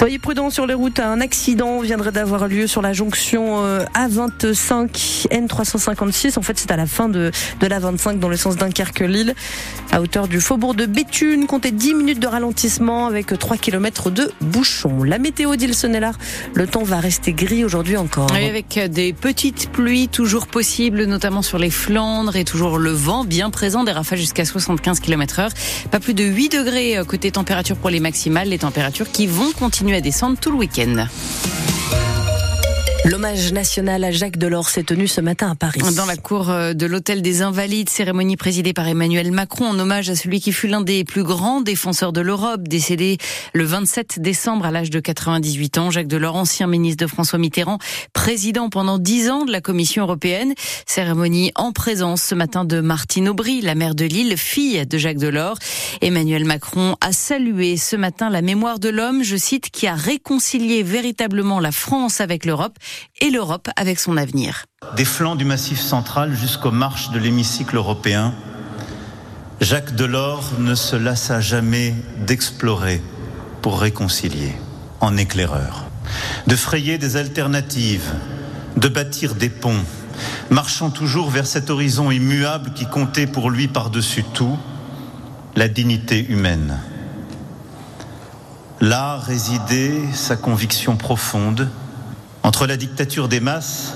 Soyez 0.00 0.18
prudents 0.18 0.48
sur 0.48 0.66
les 0.66 0.72
routes. 0.72 0.98
Un 0.98 1.20
accident 1.20 1.80
viendrait 1.80 2.10
d'avoir 2.10 2.48
lieu 2.48 2.66
sur 2.66 2.80
la 2.80 2.94
jonction 2.94 3.62
euh, 3.66 3.84
A25 3.94 5.26
N356. 5.28 6.38
En 6.38 6.42
fait, 6.42 6.58
c'est 6.58 6.70
à 6.70 6.76
la 6.78 6.86
fin 6.86 7.10
de, 7.10 7.30
de 7.60 7.66
la 7.66 7.78
25 7.80 8.18
dans 8.18 8.30
le 8.30 8.38
sens 8.38 8.56
Dunkerque-Lille. 8.56 9.34
À 9.92 10.00
hauteur 10.00 10.26
du 10.26 10.40
faubourg 10.40 10.74
de 10.74 10.86
Béthune, 10.86 11.46
comptez 11.46 11.70
10 11.70 11.92
minutes 11.92 12.18
de 12.18 12.26
ralentissement 12.26 13.08
avec 13.08 13.38
3 13.38 13.58
km 13.58 14.08
de 14.08 14.32
bouchons. 14.40 15.02
La 15.02 15.18
météo 15.18 15.56
d'Ilsonella, 15.56 16.12
le 16.54 16.66
temps 16.66 16.82
va 16.82 16.98
rester 16.98 17.34
gris 17.34 17.62
aujourd'hui 17.62 17.98
encore. 17.98 18.32
Avec 18.32 18.78
des 18.78 19.12
petites 19.12 19.68
pluies 19.68 20.08
toujours 20.08 20.46
possibles, 20.46 21.04
notamment 21.04 21.42
sur 21.42 21.58
les 21.58 21.70
Flandres 21.70 22.36
et 22.36 22.44
toujours 22.44 22.78
le 22.78 22.92
vent 22.92 23.24
bien 23.24 23.50
présent, 23.50 23.84
des 23.84 23.92
rafales 23.92 24.18
jusqu'à 24.18 24.46
75 24.46 25.00
km 25.00 25.40
heure. 25.40 25.50
Pas 25.90 26.00
plus 26.00 26.14
de 26.14 26.24
8 26.24 26.56
degrés 26.56 26.96
euh, 26.96 27.04
côté 27.04 27.30
température 27.30 27.76
pour 27.76 27.90
les 27.90 28.00
maximales, 28.00 28.48
les 28.48 28.60
températures 28.60 29.12
qui 29.12 29.26
vont 29.26 29.52
continuer 29.52 29.89
à 29.94 30.00
descendre 30.00 30.38
tout 30.38 30.50
le 30.50 30.56
week-end. 30.56 31.06
L'hommage 33.06 33.52
national 33.52 34.04
à 34.04 34.10
Jacques 34.10 34.36
Delors 34.36 34.68
s'est 34.68 34.82
tenu 34.82 35.08
ce 35.08 35.22
matin 35.22 35.50
à 35.50 35.54
Paris. 35.54 35.80
Dans 35.96 36.04
la 36.04 36.18
cour 36.18 36.50
euh, 36.50 36.74
de 36.74 36.84
l'hôtel 36.84 37.22
des 37.22 37.40
Invalides, 37.40 37.88
cérémonie 37.88 38.36
présidée 38.36 38.74
par 38.74 38.86
Emmanuel 38.86 39.32
Macron 39.32 39.64
en 39.68 39.78
hommage 39.78 40.10
à 40.10 40.16
celui 40.16 40.38
qui 40.38 40.52
fut 40.52 40.66
l'un 40.66 40.82
des 40.82 41.04
plus 41.04 41.22
grands 41.22 41.62
défenseurs 41.62 42.12
de 42.12 42.20
l'Europe, 42.20 42.68
décédé 42.68 43.16
le 43.54 43.64
27 43.64 44.20
décembre 44.20 44.66
à 44.66 44.70
l'âge 44.70 44.90
de 44.90 45.00
98 45.00 45.78
ans. 45.78 45.90
Jacques 45.90 46.08
Delors, 46.08 46.36
ancien 46.36 46.66
ministre 46.66 47.02
de 47.02 47.10
François 47.10 47.38
Mitterrand, 47.38 47.78
président 48.12 48.68
pendant 48.68 48.98
dix 48.98 49.30
ans 49.30 49.46
de 49.46 49.50
la 49.50 49.62
Commission 49.62 50.02
européenne. 50.02 50.52
Cérémonie 50.86 51.52
en 51.54 51.72
présence 51.72 52.20
ce 52.20 52.34
matin 52.34 52.66
de 52.66 52.80
Martine 52.80 53.30
Aubry, 53.30 53.62
la 53.62 53.74
mère 53.74 53.94
de 53.94 54.04
Lille, 54.04 54.36
fille 54.36 54.84
de 54.86 54.98
Jacques 54.98 55.18
Delors. 55.18 55.56
Emmanuel 56.02 56.44
Macron 56.44 56.96
a 57.00 57.12
salué 57.12 57.78
ce 57.78 57.96
matin 57.96 58.28
la 58.28 58.42
mémoire 58.42 58.78
de 58.78 58.90
l'homme, 58.90 59.24
je 59.24 59.36
cite, 59.36 59.70
qui 59.70 59.86
a 59.86 59.94
réconcilié 59.94 60.82
véritablement 60.82 61.60
la 61.60 61.72
France 61.72 62.20
avec 62.20 62.44
l'Europe 62.44 62.76
et 63.20 63.30
l'Europe 63.30 63.68
avec 63.76 63.98
son 63.98 64.16
avenir. 64.16 64.64
Des 64.96 65.04
flancs 65.04 65.36
du 65.36 65.44
Massif 65.44 65.80
central 65.80 66.34
jusqu'aux 66.34 66.70
marches 66.70 67.10
de 67.10 67.18
l'hémicycle 67.18 67.76
européen, 67.76 68.34
Jacques 69.60 69.94
Delors 69.94 70.52
ne 70.58 70.74
se 70.74 70.96
lassa 70.96 71.40
jamais 71.40 71.94
d'explorer 72.26 73.02
pour 73.60 73.80
réconcilier, 73.80 74.54
en 75.00 75.16
éclaireur, 75.16 75.84
de 76.46 76.56
frayer 76.56 76.96
des 76.96 77.16
alternatives, 77.16 78.10
de 78.76 78.88
bâtir 78.88 79.34
des 79.34 79.50
ponts, 79.50 79.84
marchant 80.48 80.90
toujours 80.90 81.30
vers 81.30 81.46
cet 81.46 81.68
horizon 81.68 82.10
immuable 82.10 82.72
qui 82.72 82.86
comptait 82.86 83.26
pour 83.26 83.50
lui 83.50 83.68
par-dessus 83.68 84.24
tout 84.34 84.58
la 85.56 85.68
dignité 85.68 86.24
humaine. 86.26 86.78
Là 88.80 89.18
résidait 89.18 90.00
sa 90.14 90.36
conviction 90.36 90.96
profonde 90.96 91.68
entre 92.50 92.66
la 92.66 92.76
dictature 92.76 93.28
des 93.28 93.38
masses 93.38 93.94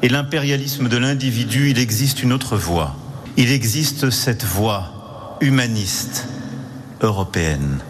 et 0.00 0.08
l'impérialisme 0.08 0.88
de 0.88 0.96
l'individu, 0.96 1.68
il 1.68 1.78
existe 1.78 2.22
une 2.22 2.32
autre 2.32 2.56
voie. 2.56 2.96
Il 3.36 3.52
existe 3.52 4.08
cette 4.08 4.42
voie 4.42 5.36
humaniste 5.42 6.26
européenne, 7.02 7.80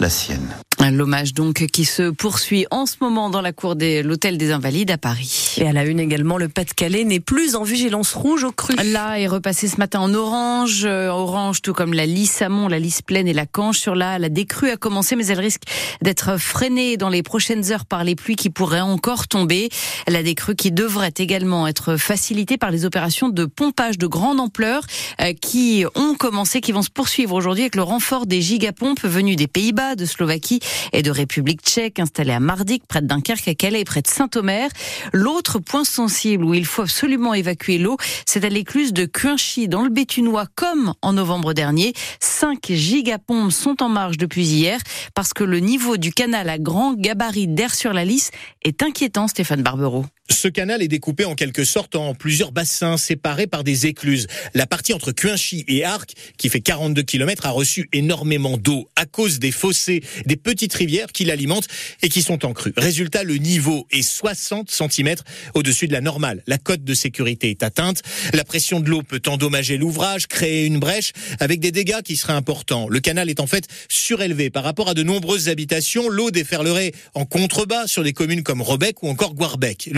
la 0.00 0.10
sienne. 0.10 0.63
L'hommage 0.90 1.32
donc 1.32 1.66
qui 1.66 1.84
se 1.84 2.10
poursuit 2.10 2.66
en 2.70 2.84
ce 2.84 2.96
moment 3.00 3.30
dans 3.30 3.40
la 3.40 3.52
cour 3.52 3.74
de 3.74 4.02
l'hôtel 4.02 4.36
des 4.36 4.50
Invalides 4.50 4.90
à 4.90 4.98
Paris. 4.98 5.54
Et 5.56 5.66
à 5.66 5.72
la 5.72 5.84
une 5.84 5.98
également, 5.98 6.36
le 6.36 6.48
Pas-de-Calais 6.48 7.04
n'est 7.04 7.20
plus 7.20 7.54
en 7.54 7.62
vigilance 7.62 8.12
rouge 8.12 8.44
au 8.44 8.52
cru. 8.52 8.74
Là 8.92 9.18
est 9.18 9.26
repassé 9.26 9.68
ce 9.68 9.78
matin 9.78 10.00
en 10.00 10.12
orange, 10.12 10.84
euh, 10.84 11.08
orange 11.08 11.62
tout 11.62 11.72
comme 11.72 11.94
la 11.94 12.06
Lys 12.06 12.42
Amont, 12.42 12.68
la 12.68 12.78
Lys 12.78 13.02
Plaine 13.02 13.28
et 13.28 13.32
la 13.32 13.46
Canche. 13.46 13.78
Sur 13.78 13.94
là, 13.94 14.18
la 14.18 14.28
décrue 14.28 14.70
a 14.70 14.76
commencé, 14.76 15.16
mais 15.16 15.26
elle 15.26 15.40
risque 15.40 15.62
d'être 16.02 16.38
freinée 16.38 16.96
dans 16.96 17.08
les 17.08 17.22
prochaines 17.22 17.72
heures 17.72 17.86
par 17.86 18.04
les 18.04 18.14
pluies 18.14 18.36
qui 18.36 18.50
pourraient 18.50 18.80
encore 18.80 19.26
tomber. 19.26 19.70
La 20.06 20.22
décrue 20.22 20.54
qui 20.54 20.70
devrait 20.70 21.14
également 21.16 21.66
être 21.66 21.96
facilitée 21.96 22.58
par 22.58 22.70
les 22.70 22.84
opérations 22.84 23.28
de 23.28 23.44
pompage 23.46 23.96
de 23.96 24.06
grande 24.06 24.40
ampleur 24.40 24.82
euh, 25.20 25.32
qui 25.32 25.84
ont 25.94 26.14
commencé, 26.14 26.60
qui 26.60 26.72
vont 26.72 26.82
se 26.82 26.90
poursuivre 26.90 27.34
aujourd'hui 27.34 27.62
avec 27.62 27.76
le 27.76 27.82
renfort 27.82 28.26
des 28.26 28.42
gigapompes 28.42 29.02
venus 29.02 29.36
des 29.36 29.46
Pays-Bas, 29.46 29.94
de 29.94 30.04
Slovaquie 30.04 30.60
et 30.92 31.02
de 31.02 31.10
République 31.10 31.62
tchèque 31.62 31.98
installée 31.98 32.32
à 32.32 32.40
Mardik, 32.40 32.86
près 32.86 33.02
de 33.02 33.06
Dunkerque, 33.06 33.48
à 33.48 33.54
Calais 33.54 33.84
près 33.84 34.02
de 34.02 34.06
Saint-Omer. 34.06 34.68
L'autre 35.12 35.58
point 35.58 35.84
sensible 35.84 36.44
où 36.44 36.54
il 36.54 36.66
faut 36.66 36.82
absolument 36.82 37.34
évacuer 37.34 37.78
l'eau, 37.78 37.96
c'est 38.26 38.44
à 38.44 38.48
l'écluse 38.48 38.92
de 38.92 39.04
Cuinchy, 39.04 39.68
dans 39.68 39.82
le 39.82 39.90
Béthunois, 39.90 40.46
comme 40.54 40.94
en 41.02 41.12
novembre 41.12 41.52
dernier. 41.52 41.92
5 42.20 42.72
gigapompes 42.72 43.52
sont 43.52 43.82
en 43.82 43.88
marche 43.88 44.16
depuis 44.16 44.44
hier 44.44 44.80
parce 45.14 45.32
que 45.32 45.44
le 45.44 45.60
niveau 45.60 45.96
du 45.96 46.12
canal 46.12 46.48
à 46.48 46.58
grand 46.58 46.94
gabarit 46.94 47.48
d'air 47.48 47.74
sur 47.74 47.92
la 47.92 48.04
lisse 48.04 48.30
est 48.62 48.82
inquiétant, 48.82 49.28
Stéphane 49.28 49.62
Barbero. 49.62 50.04
Ce 50.30 50.48
canal 50.48 50.82
est 50.82 50.88
découpé 50.88 51.26
en 51.26 51.34
quelque 51.34 51.64
sorte 51.64 51.96
en 51.96 52.14
plusieurs 52.14 52.50
bassins 52.50 52.96
séparés 52.96 53.46
par 53.46 53.62
des 53.62 53.86
écluses. 53.86 54.26
La 54.54 54.66
partie 54.66 54.94
entre 54.94 55.12
Cuinchy 55.12 55.64
et 55.68 55.84
Arc, 55.84 56.14
qui 56.38 56.48
fait 56.48 56.62
42 56.62 57.02
km, 57.02 57.44
a 57.44 57.50
reçu 57.50 57.90
énormément 57.92 58.56
d'eau 58.56 58.88
à 58.96 59.04
cause 59.04 59.38
des 59.38 59.52
fossés, 59.52 60.02
des 60.24 60.36
petites 60.64 60.78
rivières 60.78 61.12
qui 61.12 61.26
l'alimentent 61.26 61.68
et 62.00 62.08
qui 62.08 62.22
sont 62.22 62.46
en 62.46 62.54
crue. 62.54 62.72
Résultat, 62.78 63.22
le 63.22 63.36
niveau 63.36 63.86
est 63.90 64.00
60 64.00 64.70
cm 64.70 65.16
au-dessus 65.52 65.88
de 65.88 65.92
la 65.92 66.00
normale. 66.00 66.42
La 66.46 66.56
cote 66.56 66.82
de 66.84 66.94
sécurité 66.94 67.50
est 67.50 67.62
atteinte. 67.62 68.00
La 68.32 68.44
pression 68.44 68.80
de 68.80 68.88
l'eau 68.88 69.02
peut 69.02 69.20
endommager 69.26 69.76
l'ouvrage, 69.76 70.26
créer 70.26 70.64
une 70.64 70.78
brèche 70.78 71.12
avec 71.38 71.60
des 71.60 71.70
dégâts 71.70 72.00
qui 72.02 72.16
seraient 72.16 72.32
importants. 72.32 72.88
Le 72.88 73.00
canal 73.00 73.28
est 73.28 73.40
en 73.40 73.46
fait 73.46 73.66
surélevé 73.90 74.48
par 74.48 74.64
rapport 74.64 74.88
à 74.88 74.94
de 74.94 75.02
nombreuses 75.02 75.50
habitations. 75.50 76.08
L'eau 76.08 76.30
déferlerait 76.30 76.92
en 77.12 77.26
contrebas 77.26 77.86
sur 77.86 78.02
des 78.02 78.14
communes 78.14 78.42
comme 78.42 78.62
Robec 78.62 79.02
ou 79.02 79.08
encore 79.08 79.34
Guarbec 79.34 79.90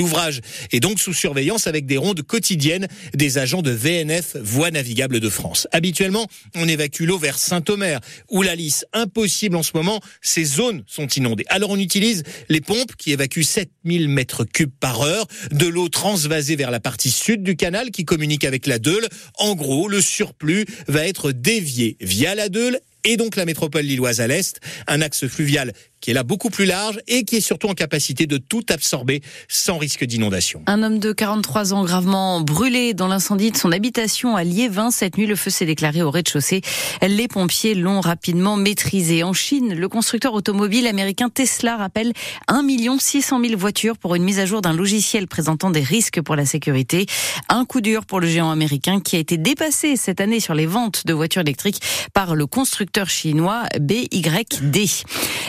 et 0.72 0.80
donc 0.80 0.98
sous 0.98 1.14
surveillance 1.14 1.68
avec 1.68 1.86
des 1.86 1.96
rondes 1.96 2.22
quotidiennes 2.22 2.88
des 3.14 3.38
agents 3.38 3.62
de 3.62 3.70
VNF 3.70 4.36
Voies 4.36 4.72
navigables 4.72 5.20
de 5.20 5.28
France. 5.28 5.68
Habituellement, 5.70 6.26
on 6.56 6.66
évacue 6.66 7.04
l'eau 7.04 7.18
vers 7.18 7.38
Saint-Omer 7.38 8.00
ou 8.30 8.42
la 8.42 8.56
Lys. 8.56 8.84
Impossible 8.92 9.54
en 9.54 9.62
ce 9.62 9.72
moment, 9.74 10.00
ces 10.22 10.55
zones 10.56 10.82
sont 10.86 11.06
inondées. 11.06 11.44
Alors 11.48 11.70
on 11.70 11.78
utilise 11.78 12.22
les 12.48 12.60
pompes 12.60 12.96
qui 12.96 13.12
évacuent 13.12 13.44
7000 13.44 14.08
mètres 14.08 14.44
cubes 14.44 14.72
par 14.80 15.02
heure, 15.02 15.26
de 15.52 15.66
l'eau 15.66 15.88
transvasée 15.88 16.56
vers 16.56 16.70
la 16.70 16.80
partie 16.80 17.10
sud 17.10 17.42
du 17.42 17.56
canal 17.56 17.90
qui 17.90 18.04
communique 18.04 18.44
avec 18.44 18.66
la 18.66 18.78
Deule. 18.78 19.06
En 19.38 19.54
gros, 19.54 19.88
le 19.88 20.00
surplus 20.00 20.66
va 20.88 21.06
être 21.06 21.32
dévié 21.32 21.96
via 22.00 22.34
la 22.34 22.48
Deule 22.48 22.80
et 23.04 23.16
donc 23.16 23.36
la 23.36 23.44
métropole 23.44 23.84
lilloise 23.84 24.20
à 24.20 24.26
l'est, 24.26 24.58
un 24.88 25.00
axe 25.00 25.28
fluvial 25.28 25.72
qui 26.06 26.12
est 26.12 26.14
là 26.14 26.22
beaucoup 26.22 26.50
plus 26.50 26.66
large 26.66 27.00
et 27.08 27.24
qui 27.24 27.34
est 27.34 27.40
surtout 27.40 27.66
en 27.66 27.74
capacité 27.74 28.28
de 28.28 28.36
tout 28.36 28.64
absorber 28.70 29.22
sans 29.48 29.76
risque 29.76 30.04
d'inondation. 30.04 30.62
Un 30.66 30.84
homme 30.84 31.00
de 31.00 31.10
43 31.10 31.74
ans 31.74 31.84
gravement 31.84 32.40
brûlé 32.40 32.94
dans 32.94 33.08
l'incendie 33.08 33.50
de 33.50 33.56
son 33.56 33.72
habitation 33.72 34.36
à 34.36 34.44
Liévin. 34.44 34.92
Cette 34.92 35.18
nuit, 35.18 35.26
le 35.26 35.34
feu 35.34 35.50
s'est 35.50 35.66
déclaré 35.66 36.02
au 36.02 36.12
rez-de-chaussée. 36.12 36.60
Les 37.02 37.26
pompiers 37.26 37.74
l'ont 37.74 38.00
rapidement 38.00 38.56
maîtrisé. 38.56 39.24
En 39.24 39.32
Chine, 39.32 39.74
le 39.74 39.88
constructeur 39.88 40.34
automobile 40.34 40.86
américain 40.86 41.28
Tesla 41.28 41.76
rappelle 41.76 42.12
1 42.46 42.62
600 43.00 43.40
000 43.44 43.58
voitures 43.58 43.98
pour 43.98 44.14
une 44.14 44.22
mise 44.22 44.38
à 44.38 44.46
jour 44.46 44.62
d'un 44.62 44.74
logiciel 44.74 45.26
présentant 45.26 45.70
des 45.70 45.82
risques 45.82 46.20
pour 46.20 46.36
la 46.36 46.46
sécurité. 46.46 47.06
Un 47.48 47.64
coup 47.64 47.80
dur 47.80 48.06
pour 48.06 48.20
le 48.20 48.28
géant 48.28 48.52
américain 48.52 49.00
qui 49.00 49.16
a 49.16 49.18
été 49.18 49.38
dépassé 49.38 49.96
cette 49.96 50.20
année 50.20 50.38
sur 50.38 50.54
les 50.54 50.66
ventes 50.66 51.04
de 51.04 51.12
voitures 51.12 51.42
électriques 51.42 51.82
par 52.14 52.36
le 52.36 52.46
constructeur 52.46 53.10
chinois 53.10 53.64
BYD. 53.80 54.86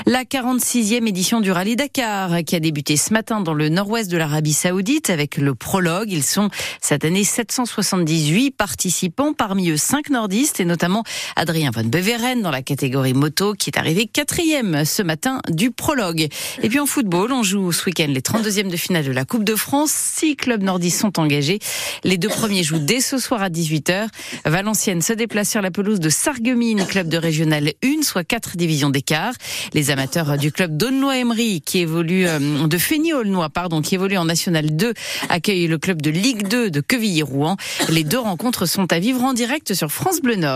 La 0.08 0.26
46e 0.48 1.06
édition 1.06 1.42
du 1.42 1.52
Rallye 1.52 1.76
Dakar 1.76 2.38
qui 2.46 2.56
a 2.56 2.62
débuté 2.62 2.96
ce 2.96 3.12
matin 3.12 3.42
dans 3.42 3.54
le 3.54 3.68
nord-ouest 3.68 4.10
de 4.10 4.16
l'Arabie 4.16 4.54
Saoudite 4.54 5.10
avec 5.10 5.36
le 5.36 5.54
prologue. 5.56 6.10
Ils 6.10 6.24
sont 6.24 6.50
cette 6.80 7.04
année 7.04 7.26
778 7.26 8.52
participants, 8.52 9.34
parmi 9.34 9.70
eux 9.72 9.76
5 9.76 10.10
nordistes 10.10 10.62
et 10.62 10.66
notamment 10.66 11.04
Adrien 11.36 11.72
Van 11.72 11.84
Beveren 11.84 12.42
dans 12.42 12.50
la 12.50 12.62
catégorie 12.62 13.14
moto 13.14 13.56
qui 13.56 13.72
est 13.72 13.78
arrivé 13.78 14.06
quatrième 14.08 14.86
ce 14.86 15.04
matin 15.04 15.42
du 15.50 15.72
prologue. 15.72 16.30
Et 16.64 16.70
puis 16.70 16.80
en 16.80 16.86
football, 16.86 17.34
on 17.34 17.44
joue 17.44 17.74
ce 17.74 17.86
week-end 17.86 18.08
les 18.08 18.22
32e 18.22 18.70
de 18.70 18.78
finale 18.78 19.04
de 19.04 19.12
la 19.12 19.26
Coupe 19.26 19.44
de 19.44 19.56
France. 19.56 19.92
Six 19.92 20.38
clubs 20.38 20.64
nordistes 20.64 21.02
sont 21.02 21.20
engagés. 21.20 21.60
Les 22.06 22.18
deux 22.18 22.30
premiers 22.30 22.64
jouent 22.64 22.80
dès 22.80 23.02
ce 23.02 23.18
soir 23.18 23.42
à 23.42 23.50
18h. 23.50 24.08
Valenciennes 24.46 25.02
se 25.02 25.12
déplace 25.12 25.50
sur 25.50 25.62
la 25.62 25.72
pelouse 25.72 26.00
de 26.00 26.10
Sarreguemines, 26.10 26.86
club 26.86 27.10
de 27.10 27.18
régional 27.18 27.74
1, 27.84 28.04
soit 28.04 28.24
4 28.24 28.56
divisions 28.56 28.90
d'écart. 28.90 29.34
Les 29.74 29.92
amateurs 29.92 30.27
du 30.36 30.52
club 30.52 30.76
d'Aulnoy-Emery 30.76 31.62
qui 31.62 31.80
évolue 31.80 32.28
euh, 32.28 32.68
de 32.68 32.78
Fény-Aulnoy 32.78 33.48
pardon 33.50 33.82
qui 33.82 33.96
évolue 33.96 34.18
en 34.18 34.26
National 34.26 34.76
2 34.76 34.94
accueille 35.30 35.68
le 35.68 35.78
club 35.78 36.02
de 36.02 36.10
Ligue 36.10 36.48
2 36.48 36.70
de 36.70 36.82
Quevilly-Rouen. 36.82 37.56
Les 37.90 38.04
deux 38.04 38.20
rencontres 38.20 38.66
sont 38.66 38.92
à 38.92 39.00
vivre 39.00 39.24
en 39.24 39.34
direct 39.34 39.74
sur 39.74 39.90
France 39.92 40.20
Bleu 40.22 40.36
Nord. 40.36 40.56